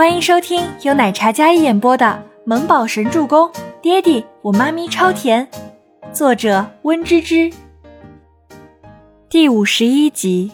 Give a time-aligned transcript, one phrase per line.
[0.00, 2.06] 欢迎收听由奶茶嘉一演播的
[2.46, 3.46] 《萌宝神助攻》，
[3.82, 5.46] 爹地我妈咪超甜，
[6.10, 7.52] 作者温芝芝。
[9.28, 10.52] 第五十一集。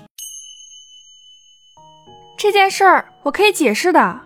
[2.37, 4.23] 这件事儿我可以解释的。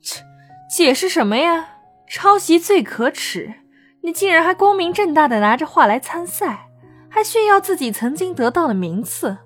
[0.00, 0.22] 切，
[0.70, 1.70] 解释什么呀？
[2.06, 3.52] 抄袭最可耻，
[4.02, 6.68] 你竟然还光明正大的拿着画来参赛，
[7.08, 9.38] 还炫耀自己曾经得到的名次。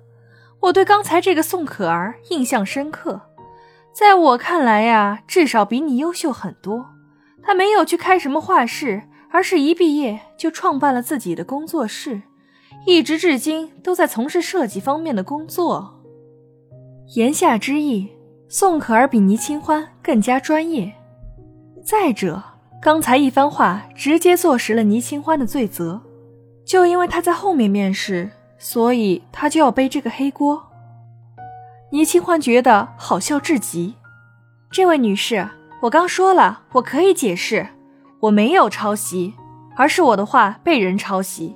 [0.59, 3.21] 我对刚才这个宋可儿印象深刻。
[3.97, 6.85] 在我看来呀，至少比你优秀很多。
[7.41, 12.21] 他没有去开什么画室，而是一毕业就创办了自己的工作室，
[12.85, 15.99] 一直至今都在从事设计方面的工作。
[17.15, 18.07] 言下之意，
[18.47, 20.93] 宋可儿比倪清欢更加专业。
[21.83, 22.43] 再者，
[22.79, 25.99] 刚才一番话直接坐实了倪清欢的罪责，
[26.63, 28.29] 就因为他在后面面试，
[28.59, 30.66] 所以他就要背这个黑锅。
[31.89, 33.95] 倪清欢觉得好笑至极。
[34.69, 35.47] 这位女士，
[35.81, 37.65] 我刚说了，我可以解释，
[38.19, 39.33] 我没有抄袭，
[39.77, 41.55] 而是我的画被人抄袭。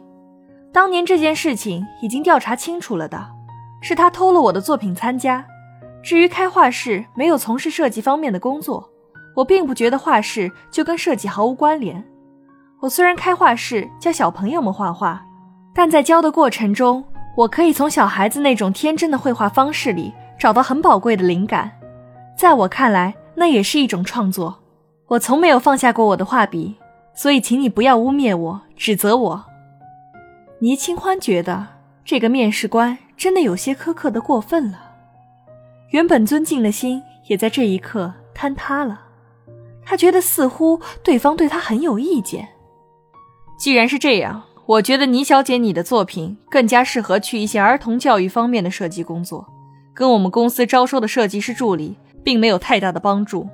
[0.72, 3.30] 当年这件事情已经调查清楚了的，
[3.82, 5.46] 是他偷了我的作品参加。
[6.02, 8.90] 至于开画室，没有从事设计方面的工作，
[9.36, 12.02] 我并不觉得画室就跟设计毫无关联。
[12.80, 15.22] 我虽然开画室教小朋友们画画，
[15.76, 17.04] 但在教的过程中，
[17.36, 20.14] 我可以从小孩子那种天真的绘画方式里。
[20.42, 21.80] 找到很宝贵的灵感，
[22.36, 24.58] 在我看来，那也是一种创作。
[25.10, 26.78] 我从没有放下过我的画笔，
[27.14, 29.46] 所以请你不要污蔑我、指责我。
[30.58, 31.68] 倪清欢觉得
[32.04, 34.80] 这个面试官真的有些苛刻的过分了，
[35.92, 39.00] 原本尊敬的心也在这一刻坍塌了。
[39.86, 42.50] 他觉得似乎对方对他很有意见。
[43.60, 49.48] 既然是这样，我觉得倪小姐你的作品更加适合去一些儿童教育方面的设计工作。
[50.02, 53.48] 跟我们公司招收的设计师助理并没有太大的帮助。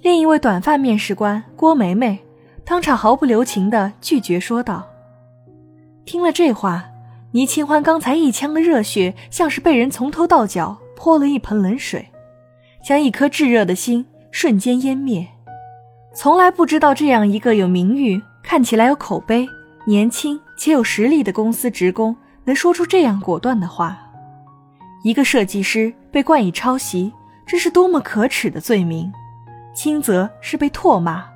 [0.00, 2.20] 另一位短发面试官郭梅梅
[2.64, 4.86] 当场毫不留情地拒绝说道。
[6.04, 6.84] 听了这话，
[7.32, 12.10] 倪清欢刚才一腔的热血像是被人从头到脚泼了一盆冷水，
[12.86, 15.26] 将一颗炙热的心瞬间湮灭。
[16.14, 19.48] 从来不知道这样一个有名誉、看起来有口碑、
[19.84, 24.03] 年轻且有实力的公司职工能说出这样果断的话。
[25.04, 27.12] 一个设计师被冠以抄袭，
[27.44, 29.12] 这是多么可耻的罪名！
[29.74, 31.26] 轻则是被唾骂，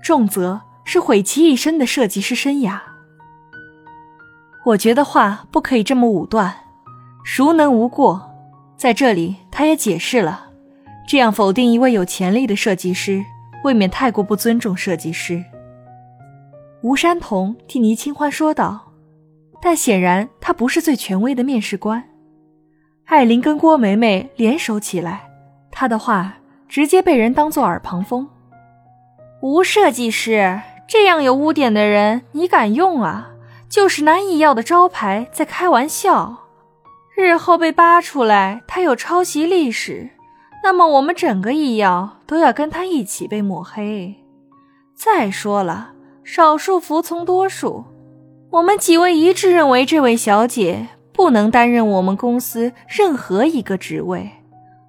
[0.00, 2.78] 重则是毁其一生的设计师生涯。
[4.64, 6.54] 我觉得话不可以这么武断，
[7.24, 8.30] 孰能无过？
[8.76, 10.48] 在这里，他也解释了，
[11.08, 13.24] 这样否定一位有潜力的设计师，
[13.64, 15.44] 未免太过不尊重设计师。
[16.82, 18.92] 吴山童替倪清欢说道，
[19.60, 22.04] 但显然他不是最权威的面试官。
[23.10, 25.28] 艾琳跟郭梅梅联手起来，
[25.72, 26.34] 她的话
[26.68, 28.28] 直接被人当做耳旁风。
[29.42, 33.32] 吴设计师这样有污点的人，你敢用啊？
[33.68, 36.36] 就是拿易药的招牌在开玩笑。
[37.16, 40.10] 日后被扒出来他有抄袭历史，
[40.62, 44.14] 那么我们整个易药都要跟他一起被抹黑。
[44.94, 47.86] 再说了，少数服从多数，
[48.50, 50.86] 我们几位一致认为这位小姐。
[51.20, 54.30] 不能担任我们公司任何一个职位，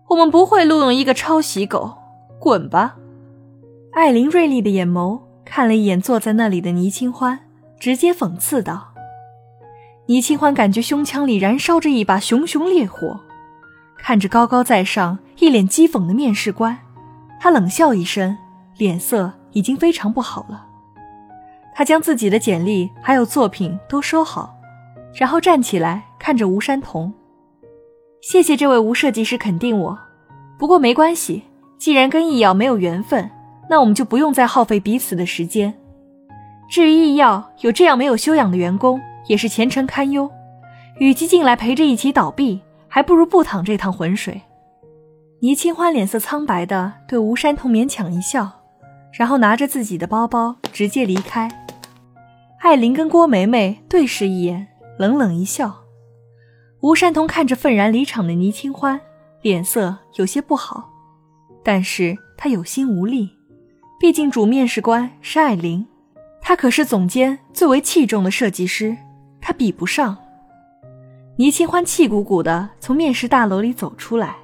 [0.07, 1.97] 我们不会录用一个抄袭狗，
[2.39, 2.95] 滚吧！
[3.91, 7.37] 艾琳锐利的眼眸看了一眼坐在那里的倪清欢，
[7.77, 8.93] 直接讽刺道
[10.07, 13.19] ：“倪清欢感觉胸腔里燃烧着一把熊熊烈火，
[13.97, 16.77] 看着高高在上、一脸讥讽的面试官，
[17.41, 18.37] 他冷笑一声，
[18.77, 20.65] 脸色已经非常不好了。
[21.75, 24.55] 他将自己的简历还有作品都收好。”
[25.13, 27.11] 然后站起来，看着吴山童，
[28.21, 29.99] 谢谢这位吴设计师肯定我。
[30.57, 31.43] 不过没关系，
[31.77, 33.29] 既然跟易药没有缘分，
[33.69, 35.73] 那我们就不用再耗费彼此的时间。
[36.69, 38.97] 至于易药有这样没有修养的员工，
[39.27, 40.31] 也是前程堪忧。
[40.99, 44.41] 与其进来陪着一起倒闭，还不如不淌这趟浑水。
[45.41, 48.49] 倪清欢脸色苍白的对吴山童勉强一笑，
[49.11, 51.51] 然后拿着自己的包包直接离开。
[52.59, 54.69] 艾琳跟郭梅梅对视一眼。
[54.97, 55.80] 冷冷一笑，
[56.81, 58.99] 吴山童看着愤然离场的倪清欢，
[59.43, 60.89] 脸色有些不好，
[61.63, 63.29] 但是他有心无力，
[63.99, 65.85] 毕竟主面试官是艾琳，
[66.41, 68.97] 他可是总监最为器重的设计师，
[69.39, 70.17] 他比不上。
[71.37, 74.37] 倪清欢气鼓鼓的从面试大楼里走出来，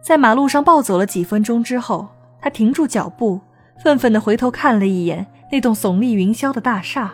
[0.00, 2.08] 在马路上暴走了几分钟之后，
[2.40, 3.40] 他停住脚步，
[3.82, 7.12] 愤愤地回头看了一眼那栋耸立云霄的大厦。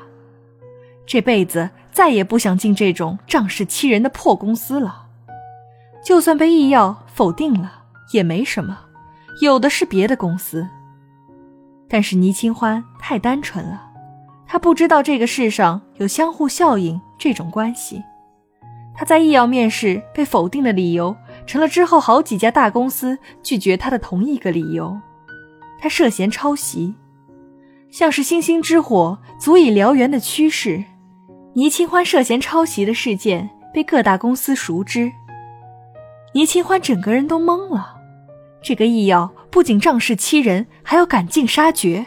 [1.11, 5.07] 这辈子再也不想进这种仗势欺人的破公司了。
[6.05, 8.79] 就算被易药否定了也没什么，
[9.43, 10.65] 有的是别的公司。
[11.89, 13.91] 但是倪清欢太单纯了，
[14.47, 18.01] 他不知道这个世上有相互效应这种关系。
[18.95, 24.97] 他在易药面试被否定的理由，成了之后好几家大公司拒绝他的同一个理由。
[25.81, 26.95] 他涉嫌抄袭，
[27.91, 30.85] 像是星星之火足以燎原的趋势。
[31.53, 35.11] 倪清欢涉嫌抄袭的事件被各大公司熟知。
[36.33, 37.97] 倪清欢整个人都懵了，
[38.63, 42.07] 这个医药不仅仗势欺人，还要赶尽杀绝。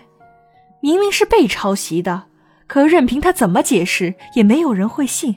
[0.79, 2.23] 明明是被抄袭的，
[2.67, 5.35] 可任凭他怎么解释，也没有人会信。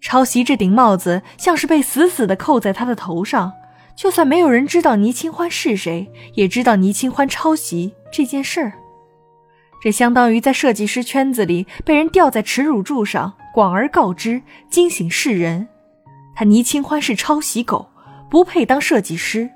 [0.00, 3.52] 抄袭这顶帽子像是被死死的扣在他的头上，
[3.96, 8.72] 就算没有人知道倪清欢是谁，也知道倪清欢抄袭这件事儿。
[9.82, 14.40] 这相当于在设计师圈子里被人吊在耻辱柱上，广而告之，
[14.70, 15.66] 惊醒世人。
[16.36, 17.88] 他倪清欢是抄袭狗，
[18.30, 19.50] 不配当设计师。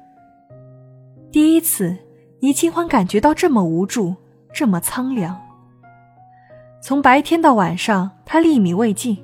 [1.31, 1.96] 第一次，
[2.40, 4.17] 倪清欢感觉到这么无助，
[4.52, 5.40] 这么苍凉。
[6.82, 9.17] 从白天到晚上，他粒米未进，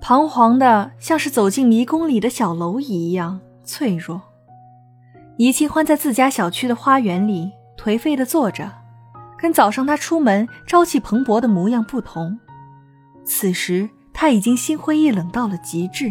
[0.00, 4.22] 彷徨的像是走进迷宫里的小蝼蚁一样脆弱。
[5.36, 8.72] 倪清欢在自家小区的花园里颓废的坐着，
[9.44, 12.40] 跟早上他出门朝气蓬勃的模样不同。
[13.26, 16.10] 此时他已经心灰意冷到了极致。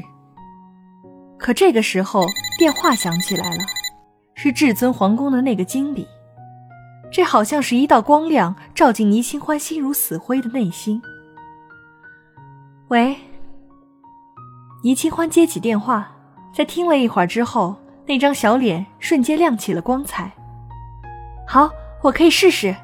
[1.39, 2.27] 可这个时候，
[2.59, 3.63] 电话响起来了，
[4.35, 6.07] 是至尊皇宫的那个经理。
[7.11, 11.01] 这好像是一道光亮，照进倪清欢心如死灰的内心。
[12.89, 13.17] 喂，
[14.83, 16.07] 倪清欢接起电话，
[16.53, 17.75] 在听了一会儿之后，
[18.05, 20.31] 那张小脸瞬间亮起了光彩。
[21.47, 21.71] 好，
[22.03, 22.75] 我可以试试。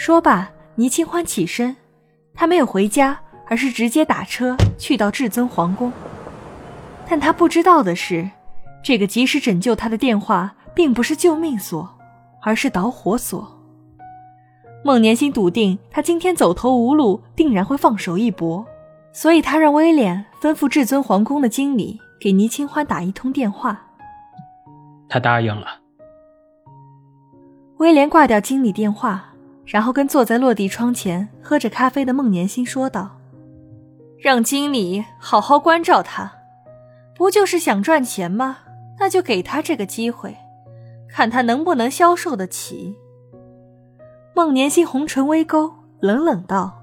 [0.00, 1.76] 说罢，倪清欢起身，
[2.32, 5.92] 他没有回家，而是直接打车去到至尊皇宫。
[7.06, 8.30] 但他不知道的是，
[8.82, 11.86] 这个及时拯救他的电话并不是救命锁，
[12.40, 13.46] 而是导火索。
[14.82, 18.64] 孟年星笃定他今天走投无路，定然会放手一搏，
[19.12, 23.78] 所以他让威廉吩咐至尊皇宫的经理给倪清欢打一通电话。
[25.10, 25.66] 他答应了。
[27.76, 29.29] 威廉挂掉经理电话，
[29.70, 33.18] 然后跟坐在落地窗前喝着咖啡的孟年心说道
[34.18, 36.32] ：“让经理好好关照他。”
[37.14, 38.58] 不就是想赚钱吗？
[38.98, 40.36] 那就给他这个机会，
[41.08, 42.96] 看他能不能消受得起。
[44.34, 46.82] 孟年心红唇微勾，冷冷道：“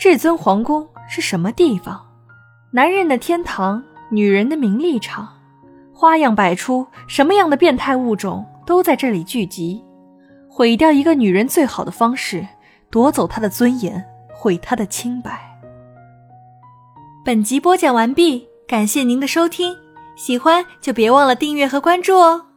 [0.00, 2.00] 至尊皇宫是什么地方？
[2.72, 5.28] 男人的天堂，女人的名利场，
[5.92, 9.84] 花样百出，什么样的变态物种都在这里聚集。
[10.50, 12.46] 毁掉一个女人最好的方式，
[12.90, 14.04] 夺走她的尊严，
[14.34, 15.40] 毁她的清白。”
[17.24, 18.48] 本集播讲完毕。
[18.66, 19.76] 感谢您的收听，
[20.14, 22.49] 喜欢就别忘了订阅和关注哦。